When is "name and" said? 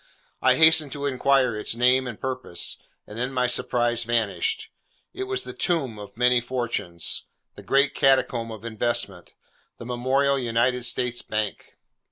1.75-2.19